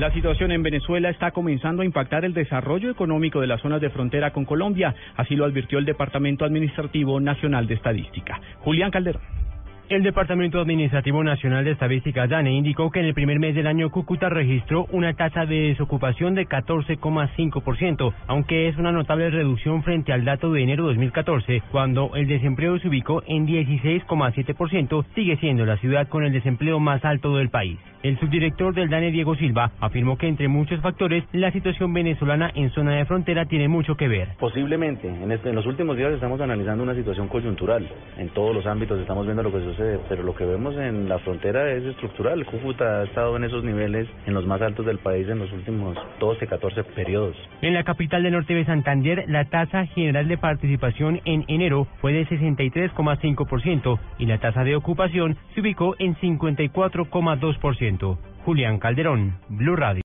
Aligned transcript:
La 0.00 0.10
situación 0.14 0.50
en 0.50 0.62
Venezuela 0.62 1.10
está 1.10 1.30
comenzando 1.30 1.82
a 1.82 1.84
impactar 1.84 2.24
el 2.24 2.32
desarrollo 2.32 2.90
económico 2.90 3.42
de 3.42 3.46
las 3.46 3.60
zonas 3.60 3.82
de 3.82 3.90
frontera 3.90 4.30
con 4.30 4.46
Colombia, 4.46 4.94
así 5.14 5.36
lo 5.36 5.44
advirtió 5.44 5.78
el 5.78 5.84
Departamento 5.84 6.46
Administrativo 6.46 7.20
Nacional 7.20 7.66
de 7.66 7.74
Estadística. 7.74 8.40
Julián 8.60 8.90
Calderón. 8.90 9.20
El 9.90 10.02
Departamento 10.02 10.58
Administrativo 10.58 11.22
Nacional 11.22 11.66
de 11.66 11.72
Estadística, 11.72 12.26
DANE, 12.26 12.54
indicó 12.54 12.90
que 12.90 13.00
en 13.00 13.06
el 13.06 13.12
primer 13.12 13.40
mes 13.40 13.54
del 13.54 13.66
año 13.66 13.90
Cúcuta 13.90 14.30
registró 14.30 14.86
una 14.90 15.12
tasa 15.12 15.44
de 15.44 15.68
desocupación 15.68 16.34
de 16.34 16.46
14,5%, 16.46 18.14
aunque 18.26 18.68
es 18.68 18.78
una 18.78 18.92
notable 18.92 19.28
reducción 19.28 19.82
frente 19.82 20.14
al 20.14 20.24
dato 20.24 20.50
de 20.50 20.62
enero 20.62 20.84
de 20.84 20.94
2014, 20.94 21.62
cuando 21.70 22.12
el 22.14 22.26
desempleo 22.26 22.78
se 22.78 22.88
ubicó 22.88 23.22
en 23.26 23.46
16,7%, 23.46 25.04
sigue 25.14 25.36
siendo 25.36 25.66
la 25.66 25.76
ciudad 25.76 26.08
con 26.08 26.24
el 26.24 26.32
desempleo 26.32 26.80
más 26.80 27.04
alto 27.04 27.36
del 27.36 27.50
país. 27.50 27.78
El 28.02 28.18
subdirector 28.18 28.74
del 28.74 28.88
DANE, 28.88 29.10
Diego 29.10 29.34
Silva, 29.34 29.72
afirmó 29.78 30.16
que 30.16 30.26
entre 30.26 30.48
muchos 30.48 30.80
factores, 30.80 31.22
la 31.32 31.52
situación 31.52 31.92
venezolana 31.92 32.50
en 32.54 32.70
zona 32.70 32.92
de 32.92 33.04
frontera 33.04 33.44
tiene 33.44 33.68
mucho 33.68 33.94
que 33.94 34.08
ver. 34.08 34.28
Posiblemente, 34.38 35.06
en, 35.06 35.30
este, 35.30 35.50
en 35.50 35.54
los 35.54 35.66
últimos 35.66 35.98
días 35.98 36.10
estamos 36.10 36.40
analizando 36.40 36.82
una 36.82 36.94
situación 36.94 37.28
coyuntural. 37.28 37.86
En 38.16 38.30
todos 38.30 38.54
los 38.54 38.64
ámbitos 38.64 38.98
estamos 39.00 39.26
viendo 39.26 39.42
lo 39.42 39.52
que 39.52 39.60
sucede, 39.60 40.00
pero 40.08 40.22
lo 40.22 40.34
que 40.34 40.46
vemos 40.46 40.74
en 40.78 41.10
la 41.10 41.18
frontera 41.18 41.70
es 41.72 41.84
estructural. 41.84 42.46
Cúcuta 42.46 43.00
ha 43.00 43.04
estado 43.04 43.36
en 43.36 43.44
esos 43.44 43.64
niveles, 43.64 44.08
en 44.24 44.32
los 44.32 44.46
más 44.46 44.62
altos 44.62 44.86
del 44.86 44.96
país 44.96 45.28
en 45.28 45.38
los 45.38 45.52
últimos 45.52 45.94
12, 46.20 46.46
14 46.46 46.84
periodos. 46.84 47.36
En 47.60 47.74
la 47.74 47.84
capital 47.84 48.22
del 48.22 48.32
norte 48.32 48.54
de 48.54 48.64
Santander, 48.64 49.24
la 49.28 49.44
tasa 49.44 49.84
general 49.84 50.26
de 50.26 50.38
participación 50.38 51.20
en 51.26 51.44
enero 51.48 51.86
fue 52.00 52.14
de 52.14 52.26
63,5% 52.28 53.98
y 54.18 54.24
la 54.24 54.38
tasa 54.38 54.64
de 54.64 54.74
ocupación 54.74 55.36
se 55.54 55.60
ubicó 55.60 55.96
en 55.98 56.16
54,2%. 56.16 57.89
Julián 58.44 58.78
Calderón, 58.78 59.38
Blue 59.48 59.76
Radio. 59.76 59.98